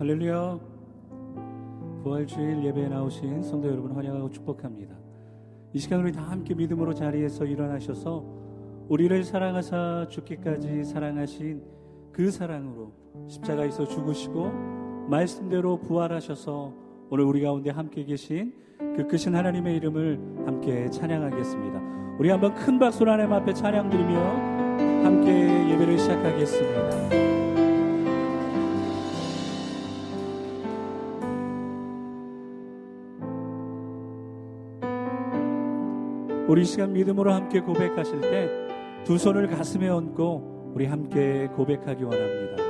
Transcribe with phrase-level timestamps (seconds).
[0.00, 0.58] 할렐루야.
[2.02, 4.96] 부활주일 예배에 나오신 성도 여러분 환영하고 축복합니다.
[5.74, 8.24] 이 시간 우리 다 함께 믿음으로 자리에서 일어나셔서
[8.88, 11.62] 우리를 사랑하사 죽기까지 사랑하신
[12.12, 12.94] 그 사랑으로
[13.28, 14.50] 십자가에서 죽으시고
[15.10, 16.72] 말씀대로 부활하셔서
[17.10, 18.54] 오늘 우리 가운데 함께 계신
[18.96, 22.16] 그 크신 하나님의 이름을 함께 찬양하겠습니다.
[22.18, 24.18] 우리 한번 큰 박수로 하나님 앞에 찬양 드리며
[25.04, 27.49] 함께 예배를 시작하겠습니다.
[36.50, 38.70] 우리 시간 믿음으로 함께 고백하실 때
[39.04, 42.69] 두 손을 가슴에 얹고 우리 함께 고백하기 원합니다.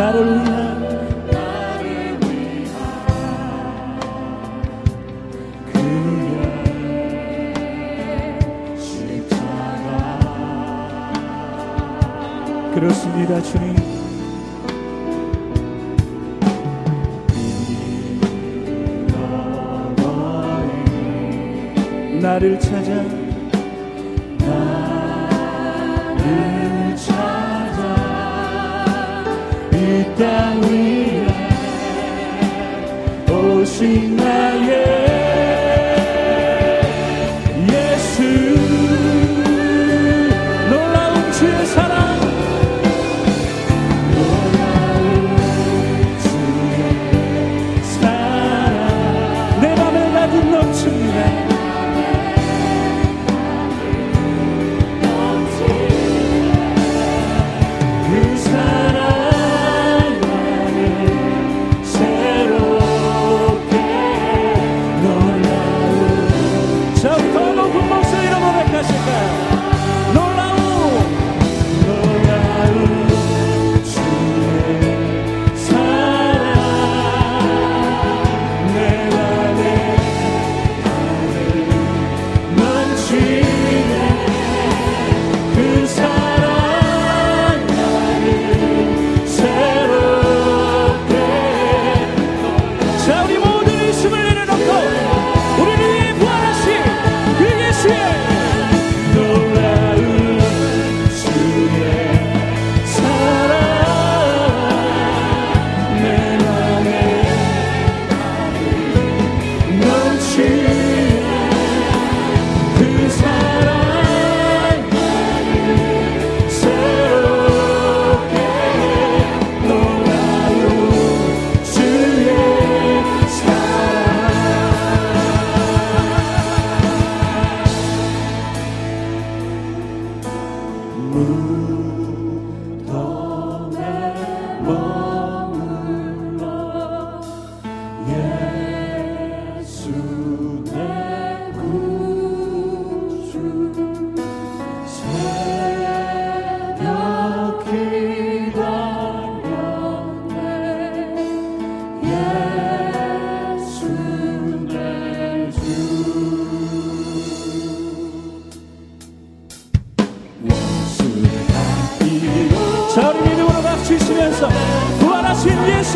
[0.00, 0.80] 나를 위한
[1.30, 1.84] 나를
[2.22, 2.72] 위한
[5.70, 6.40] 그의
[8.80, 9.92] 십자가
[12.74, 13.76] 그렇습니다 주님.
[22.22, 23.19] 나를 찾아
[30.20, 31.26] 땅 위에
[33.32, 34.49] 오신 나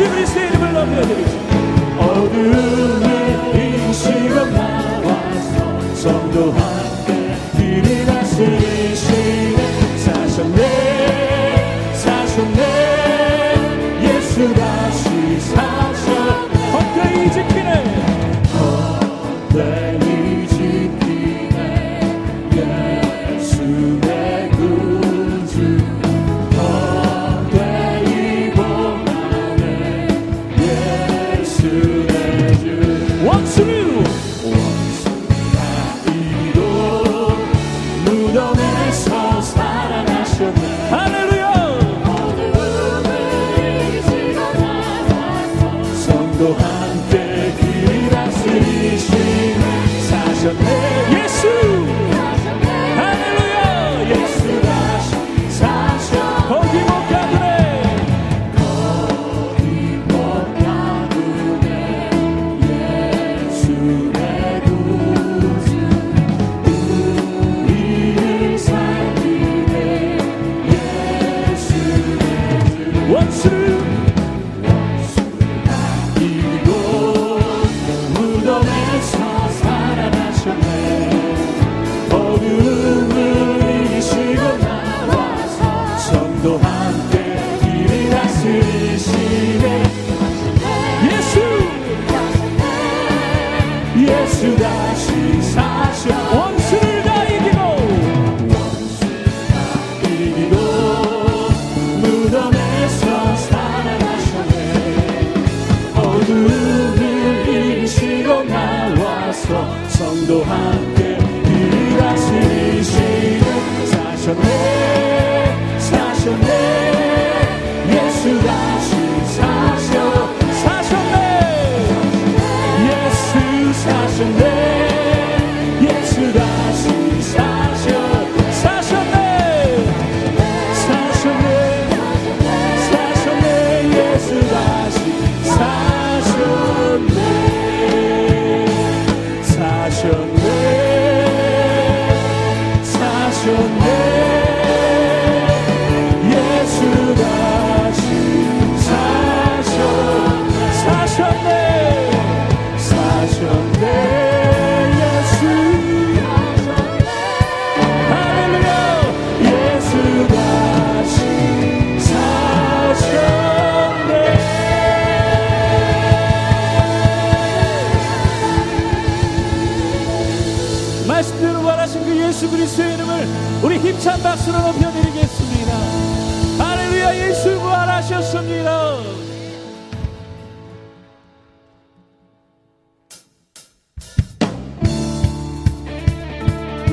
[0.03, 1.37] 그리스도의 이름을 넘겨드리지
[1.97, 7.04] 어둠의 이 시간 나와서 전도하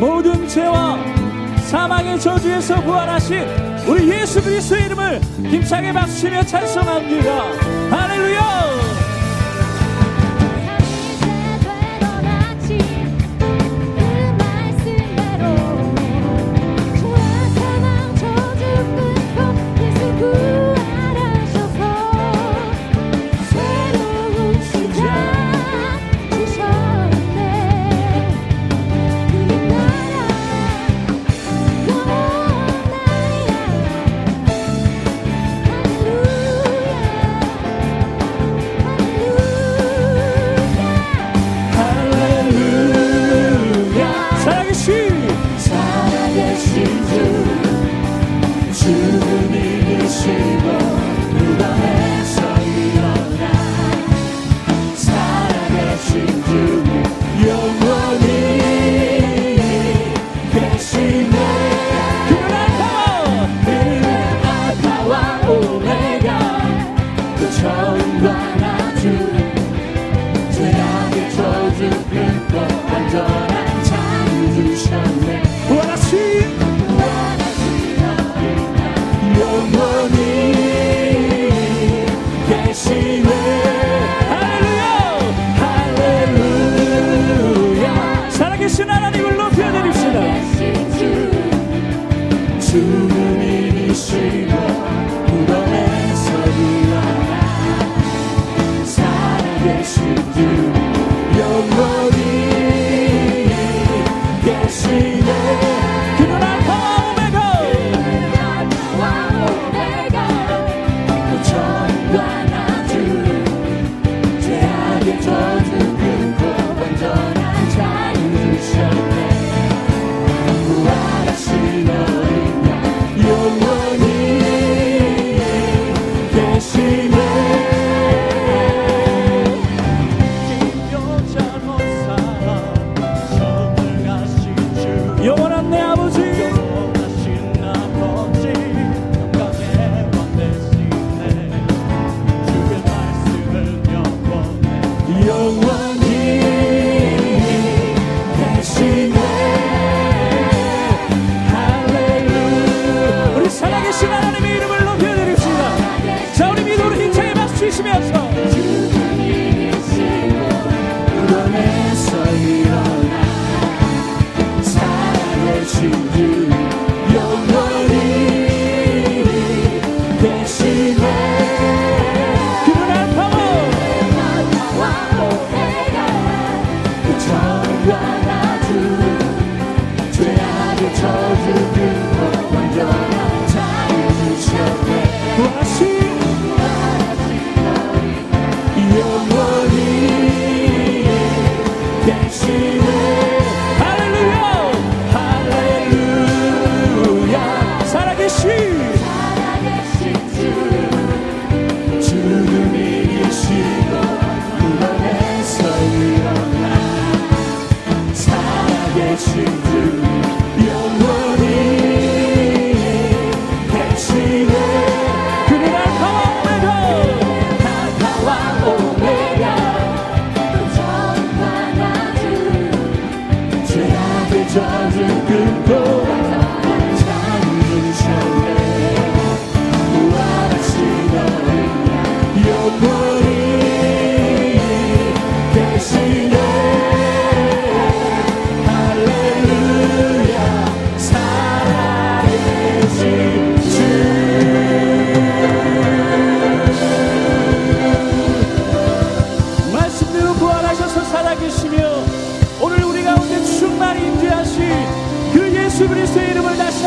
[0.02, 0.98] 모든 죄와
[1.58, 3.38] 사망의 저주에서 구원하신
[3.86, 7.42] 우리 예수 그리스도의 이름을 힘차게 박수치며 찬송합니다.
[7.88, 8.61] 할렐루야!
[48.72, 48.88] To
[49.50, 50.81] me to save us.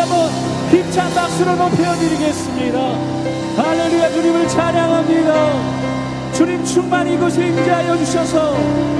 [0.06, 0.30] 한번
[0.70, 2.80] 힘찬 박수로 높여드리겠습니다.
[3.58, 6.34] 할렐루야 주님을 찬양합니다.
[6.34, 8.56] 주님 충만히 이곳에 임재하여 주셔서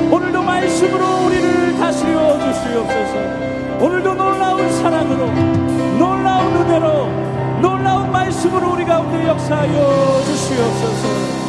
[0.10, 3.86] 오늘도 말씀으로 우리를 다스려 주시옵소서.
[3.86, 5.28] 오늘도 놀라운 사랑으로
[5.98, 11.45] 놀라운 은혜로 놀라운 말씀으로 우리 가운데 역사하여 주시옵소서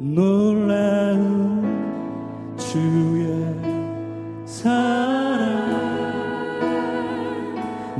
[0.00, 1.64] 놀라운
[2.56, 3.26] 주의
[4.46, 5.58] 사랑.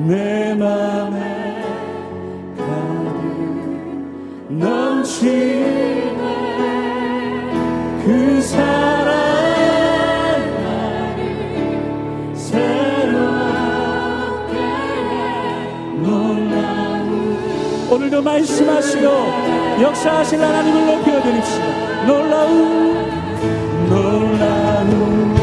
[0.07, 1.18] 내 맘에
[17.91, 19.03] 오늘도 말씀하시고
[19.81, 22.07] 역사하실 하나님을 높여드립시다.
[22.07, 23.09] 놀라운
[23.89, 25.35] 놀라운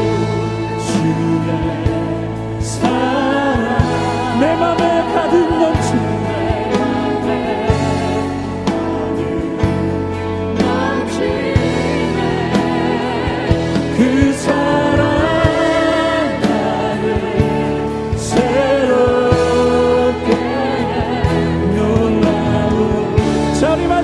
[0.78, 4.38] 주의 사랑.
[4.38, 5.35] 내 맘에 가득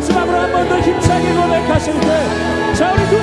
[0.03, 2.09] 자 우리 마지막으로 한 번 더 힘차게 고백하실 때
[2.75, 3.22] 자 우리 두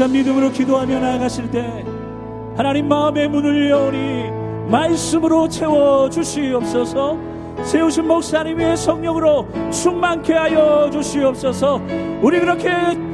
[0.00, 1.84] 시간 믿음으로 기도하며 나아가실 때
[2.56, 7.18] 하나님 마음의 문을 여오니 말씀으로 채워 주시옵소서.
[7.62, 11.82] 세우신 목사님 위에 성령으로 충만케 하여 주시옵소서.
[12.22, 12.70] 우리 그렇게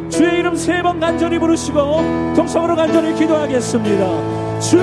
[0.09, 1.81] 주의 이름 세 번 간절히 부르시고
[2.37, 4.61] 동성으로 간절히 기도하겠습니다.
[4.61, 4.79] 주